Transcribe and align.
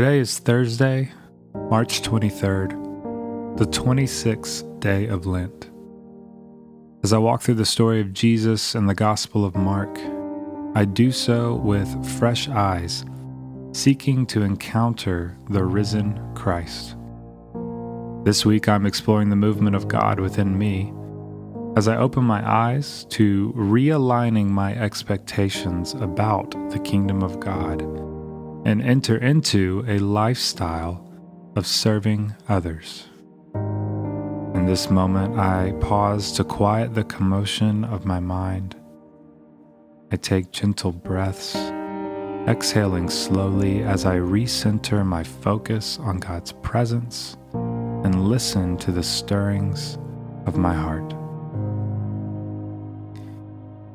Today 0.00 0.18
is 0.18 0.38
Thursday, 0.38 1.12
March 1.52 2.00
23rd, 2.00 3.58
the 3.58 3.66
26th 3.66 4.80
day 4.80 5.06
of 5.08 5.26
Lent. 5.26 5.68
As 7.04 7.12
I 7.12 7.18
walk 7.18 7.42
through 7.42 7.56
the 7.56 7.66
story 7.66 8.00
of 8.00 8.14
Jesus 8.14 8.74
and 8.74 8.88
the 8.88 8.94
Gospel 8.94 9.44
of 9.44 9.54
Mark, 9.56 9.90
I 10.74 10.86
do 10.86 11.12
so 11.12 11.56
with 11.56 12.18
fresh 12.18 12.48
eyes, 12.48 13.04
seeking 13.72 14.24
to 14.28 14.40
encounter 14.40 15.36
the 15.50 15.64
risen 15.64 16.18
Christ. 16.34 16.96
This 18.24 18.46
week, 18.46 18.70
I'm 18.70 18.86
exploring 18.86 19.28
the 19.28 19.36
movement 19.36 19.76
of 19.76 19.86
God 19.86 20.18
within 20.18 20.56
me 20.56 20.94
as 21.76 21.88
I 21.88 21.98
open 21.98 22.24
my 22.24 22.42
eyes 22.50 23.04
to 23.10 23.52
realigning 23.54 24.48
my 24.48 24.74
expectations 24.76 25.92
about 25.92 26.52
the 26.70 26.78
kingdom 26.78 27.22
of 27.22 27.38
God 27.38 27.82
and 28.70 28.80
enter 28.80 29.18
into 29.18 29.84
a 29.86 29.98
lifestyle 29.98 31.04
of 31.56 31.66
serving 31.66 32.34
others. 32.48 33.08
In 34.54 34.64
this 34.66 34.88
moment, 34.88 35.38
I 35.38 35.72
pause 35.80 36.32
to 36.32 36.44
quiet 36.44 36.94
the 36.94 37.04
commotion 37.04 37.84
of 37.84 38.06
my 38.06 38.20
mind. 38.20 38.76
I 40.12 40.16
take 40.16 40.52
gentle 40.52 40.92
breaths, 40.92 41.54
exhaling 42.48 43.10
slowly 43.10 43.82
as 43.82 44.06
I 44.06 44.16
recenter 44.16 45.04
my 45.04 45.24
focus 45.24 45.98
on 45.98 46.18
God's 46.18 46.52
presence 46.52 47.36
and 47.52 48.28
listen 48.28 48.76
to 48.78 48.92
the 48.92 49.02
stirrings 49.02 49.98
of 50.46 50.56
my 50.56 50.74
heart. 50.74 51.19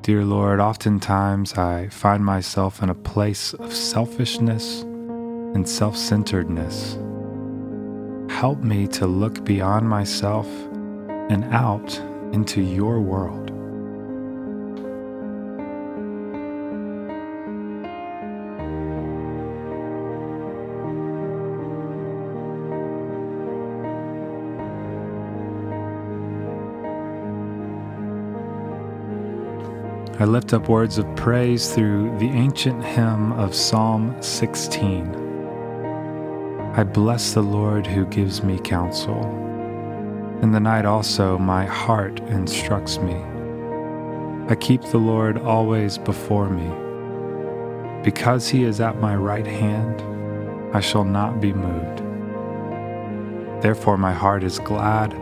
Dear 0.05 0.23
Lord, 0.23 0.59
oftentimes 0.59 1.55
I 1.55 1.87
find 1.87 2.23
myself 2.23 2.83
in 2.83 2.91
a 2.91 2.93
place 2.93 3.55
of 3.55 3.73
selfishness 3.73 4.83
and 4.83 5.67
self 5.67 5.97
centeredness. 5.97 6.99
Help 8.29 8.59
me 8.59 8.85
to 8.89 9.07
look 9.07 9.43
beyond 9.43 9.89
myself 9.89 10.45
and 11.31 11.43
out 11.45 11.97
into 12.33 12.61
your 12.61 13.01
world. 13.01 13.49
I 30.17 30.23
lift 30.23 30.53
up 30.53 30.69
words 30.69 30.97
of 30.97 31.13
praise 31.17 31.75
through 31.75 32.17
the 32.19 32.29
ancient 32.29 32.81
hymn 32.81 33.33
of 33.33 33.53
Psalm 33.53 34.15
16. 34.21 35.13
I 36.73 36.85
bless 36.85 37.33
the 37.33 37.41
Lord 37.41 37.85
who 37.85 38.05
gives 38.05 38.41
me 38.41 38.57
counsel. 38.57 39.19
In 40.41 40.53
the 40.53 40.59
night 40.61 40.85
also 40.85 41.37
my 41.37 41.65
heart 41.65 42.21
instructs 42.29 42.97
me. 42.99 43.21
I 44.47 44.55
keep 44.55 44.83
the 44.83 44.99
Lord 44.99 45.37
always 45.37 45.97
before 45.97 46.49
me. 46.49 46.71
Because 48.01 48.47
he 48.47 48.63
is 48.63 48.79
at 48.79 49.01
my 49.01 49.17
right 49.17 49.45
hand, 49.45 50.01
I 50.73 50.79
shall 50.79 51.03
not 51.03 51.41
be 51.41 51.51
moved. 51.51 51.97
Therefore 53.61 53.97
my 53.97 54.13
heart 54.13 54.45
is 54.45 54.59
glad, 54.59 55.13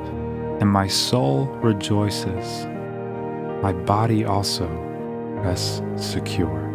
and 0.62 0.70
my 0.70 0.86
soul 0.86 1.48
rejoices 1.64 2.68
my 3.64 3.72
body 3.72 4.26
also 4.26 4.68
rests 4.68 5.82
secure. 5.96 6.70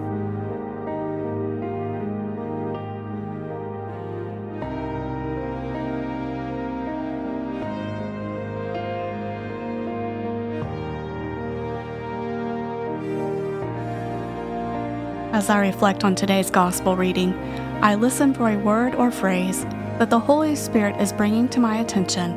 As 15.34 15.50
I 15.50 15.58
reflect 15.58 16.04
on 16.04 16.14
today's 16.14 16.50
gospel 16.50 16.96
reading, 16.96 17.34
I 17.82 17.96
listen 17.96 18.32
for 18.32 18.48
a 18.48 18.56
word 18.56 18.94
or 18.94 19.10
phrase 19.10 19.64
that 19.98 20.08
the 20.08 20.18
Holy 20.18 20.56
Spirit 20.56 20.98
is 20.98 21.12
bringing 21.12 21.50
to 21.50 21.60
my 21.60 21.80
attention 21.80 22.32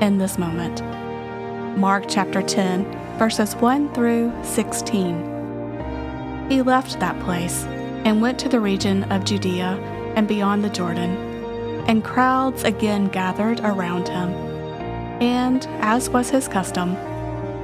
in 0.00 0.18
this 0.18 0.38
moment. 0.38 0.80
Mark 1.76 2.04
chapter 2.08 2.40
10 2.40 3.05
verses 3.18 3.54
1 3.56 3.94
through 3.94 4.32
16. 4.42 6.48
He 6.50 6.62
left 6.62 7.00
that 7.00 7.18
place 7.20 7.64
and 8.04 8.20
went 8.20 8.38
to 8.40 8.48
the 8.48 8.60
region 8.60 9.04
of 9.10 9.24
Judea 9.24 9.78
and 10.16 10.28
beyond 10.28 10.62
the 10.62 10.70
Jordan, 10.70 11.16
and 11.88 12.04
crowds 12.04 12.62
again 12.64 13.08
gathered 13.08 13.60
around 13.60 14.08
him. 14.08 14.28
And, 15.20 15.66
as 15.80 16.10
was 16.10 16.30
his 16.30 16.46
custom, 16.46 16.96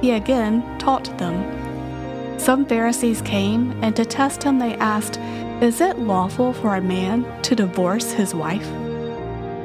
he 0.01 0.11
again 0.11 0.63
taught 0.79 1.17
them. 1.17 2.39
Some 2.39 2.65
Pharisees 2.65 3.21
came, 3.21 3.71
and 3.83 3.95
to 3.95 4.05
test 4.05 4.43
him 4.43 4.59
they 4.59 4.75
asked, 4.75 5.17
Is 5.61 5.79
it 5.81 5.99
lawful 5.99 6.51
for 6.51 6.75
a 6.75 6.81
man 6.81 7.25
to 7.43 7.55
divorce 7.55 8.11
his 8.11 8.35
wife? 8.35 8.67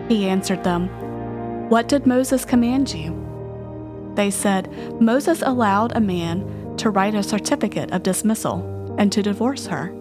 He 0.09 0.28
answered 0.28 0.62
them, 0.65 0.88
What 1.70 1.88
did 1.88 2.06
Moses 2.06 2.44
command 2.44 2.94
you? 2.94 3.28
They 4.19 4.33
said, 4.33 5.01
Moses 5.01 5.43
allowed 5.43 5.93
a 5.95 6.01
man 6.01 6.75
to 6.79 6.91
write 6.91 7.15
a 7.15 7.23
certificate 7.23 7.93
of 7.93 8.03
dismissal 8.03 8.97
and 8.99 9.12
to 9.12 9.23
divorce 9.23 9.67
her. 9.67 9.93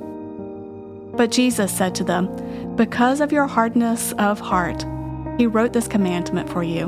But 1.13 1.29
Jesus 1.29 1.71
said 1.71 1.93
to 1.93 2.03
them, 2.03 2.75
Because 2.75 3.21
of 3.21 3.31
your 3.31 3.45
hardness 3.45 4.13
of 4.13 4.39
heart, 4.39 4.87
he 5.37 5.45
wrote 5.45 5.71
this 5.71 5.87
commandment 5.87 6.49
for 6.49 6.63
you. 6.63 6.87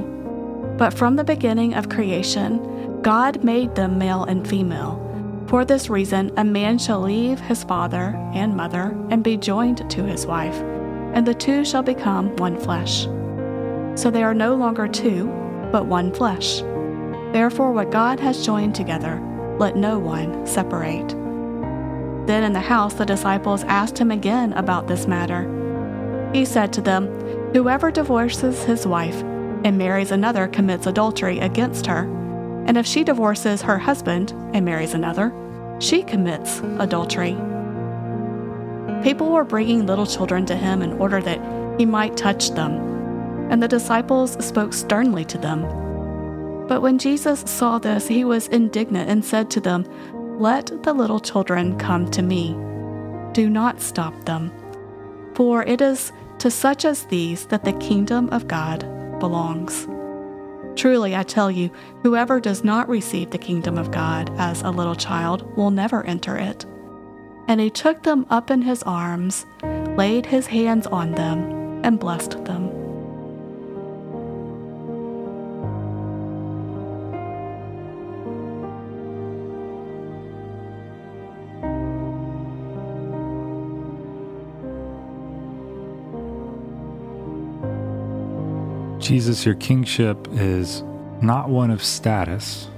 But 0.80 0.92
from 0.96 1.18
the 1.18 1.24
beginning 1.24 1.76
of 1.76 1.88
creation, 1.88 3.00
God 3.04 3.44
made 3.44 3.76
them 3.76 4.00
male 4.00 4.24
and 4.24 4.48
female. 4.48 4.98
For 5.46 5.64
this 5.64 5.88
reason, 5.88 6.32
a 6.36 6.44
man 6.44 6.80
shall 6.80 7.02
leave 7.02 7.40
his 7.40 7.64
father 7.64 8.16
and 8.34 8.58
mother 8.58 8.98
and 9.12 9.24
be 9.24 9.38
joined 9.38 9.88
to 9.92 10.04
his 10.04 10.26
wife, 10.26 10.56
and 11.14 11.28
the 11.28 11.36
two 11.36 11.64
shall 11.64 11.84
become 11.84 12.36
one 12.38 12.58
flesh. 12.58 13.04
So 13.94 14.10
they 14.10 14.24
are 14.24 14.34
no 14.34 14.56
longer 14.56 14.88
two, 14.88 15.28
but 15.72 15.86
one 15.86 16.12
flesh. 16.12 16.64
Therefore, 17.32 17.72
what 17.72 17.92
God 17.92 18.20
has 18.20 18.46
joined 18.46 18.76
together, 18.76 19.22
let 19.60 19.76
no 19.76 20.00
one 20.00 20.48
separate. 20.48 21.10
Then 22.26 22.44
in 22.44 22.54
the 22.54 22.60
house, 22.60 22.94
the 22.94 23.06
disciples 23.06 23.64
asked 23.64 23.98
him 23.98 24.12
again 24.12 24.54
about 24.54 24.88
this 24.88 25.08
matter. 25.08 25.48
He 26.34 26.46
said 26.46 26.72
to 26.74 26.82
them, 26.82 27.08
Whoever 27.54 27.92
divorces 27.92 28.64
his 28.64 28.86
wife 28.86 29.22
and 29.64 29.78
marries 29.78 30.12
another 30.12 30.48
commits 30.48 30.88
adultery 30.88 31.40
against 31.40 31.86
her. 31.88 32.04
And 32.66 32.78
if 32.78 32.86
she 32.86 33.04
divorces 33.04 33.64
her 33.64 33.78
husband 33.78 34.32
and 34.54 34.64
marries 34.64 34.94
another, 34.94 35.34
she 35.80 36.04
commits 36.04 36.60
adultery. 36.78 37.36
People 39.04 39.32
were 39.32 39.44
bringing 39.44 39.86
little 39.86 40.06
children 40.06 40.46
to 40.46 40.56
him 40.56 40.82
in 40.82 40.94
order 40.94 41.22
that 41.22 41.80
he 41.80 41.86
might 41.86 42.18
touch 42.18 42.52
them. 42.52 42.74
And 43.50 43.64
the 43.64 43.68
disciples 43.68 44.34
spoke 44.46 44.74
sternly 44.74 45.26
to 45.26 45.38
them. 45.38 45.89
But 46.69 46.84
when 46.84 47.00
Jesus 47.00 47.44
saw 47.47 47.80
this, 47.80 48.07
he 48.07 48.24
was 48.24 48.47
indignant 48.47 49.09
and 49.09 49.25
said 49.25 49.50
to 49.50 49.59
them, 49.59 49.85
Let 50.40 50.84
the 50.84 50.94
little 50.94 51.19
children 51.19 51.80
come 51.80 52.09
to 52.12 52.22
me. 52.22 52.56
Do 53.34 53.50
not 53.50 53.81
stop 53.81 54.13
them, 54.25 54.52
for 55.34 55.63
it 55.63 55.81
is 55.81 56.12
to 56.38 56.52
such 56.52 56.85
as 56.85 57.06
these 57.06 57.47
that 57.47 57.66
the 57.66 57.74
kingdom 57.74 58.30
of 58.30 58.47
God 58.47 58.81
belongs. 59.19 59.88
Truly, 60.75 61.16
I 61.16 61.24
tell 61.24 61.50
you, 61.50 61.72
whoever 62.03 62.40
does 62.40 62.63
not 62.63 62.88
receive 62.88 63.31
the 63.31 63.40
kingdom 63.40 63.80
of 63.80 63.90
God 63.90 64.31
as 64.38 64.62
a 64.62 64.69
little 64.69 64.96
child 64.96 65.57
will 65.57 65.72
never 65.72 66.06
enter 66.06 66.38
it. 66.38 66.68
And 67.48 67.60
he 67.60 67.72
took 67.72 68.04
them 68.04 68.27
up 68.30 68.51
in 68.51 68.62
his 68.62 68.83
arms, 68.83 69.48
laid 69.98 70.27
his 70.27 70.45
hands 70.45 70.86
on 70.86 71.13
them, 71.13 71.81
and 71.83 72.00
blessed 72.00 72.45
them. 72.45 72.69
Jesus, 89.10 89.44
your 89.44 89.56
kingship 89.56 90.28
is 90.34 90.84
not 91.20 91.50
one 91.50 91.72
of 91.72 91.84
status, 91.84 92.70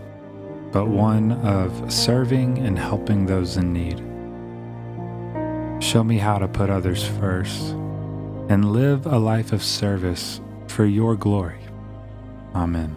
but 0.71 0.85
one 0.85 1.33
of 1.33 1.91
serving 1.91 2.57
and 2.59 2.79
helping 2.79 3.25
those 3.25 3.57
in 3.57 3.73
need. 3.73 3.97
Show 5.83 6.05
me 6.05 6.17
how 6.17 6.37
to 6.37 6.47
put 6.47 6.69
others 6.69 7.05
first 7.05 7.71
and 8.47 8.71
live 8.71 9.07
a 9.07 9.19
life 9.19 9.51
of 9.51 9.61
service 9.61 10.39
for 10.67 10.85
your 10.85 11.17
glory. 11.17 11.59
Amen. 12.55 12.95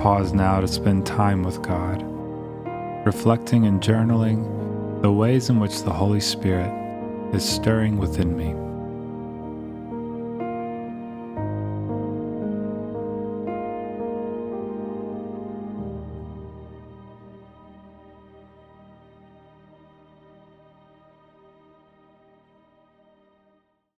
Pause 0.00 0.32
now 0.32 0.58
to 0.58 0.66
spend 0.66 1.04
time 1.04 1.42
with 1.42 1.60
God, 1.60 2.02
reflecting 3.04 3.66
and 3.66 3.82
journaling 3.82 5.02
the 5.02 5.12
ways 5.12 5.50
in 5.50 5.60
which 5.60 5.82
the 5.82 5.92
Holy 5.92 6.20
Spirit 6.20 6.72
is 7.34 7.46
stirring 7.46 7.98
within 7.98 8.34
me. 8.34 8.69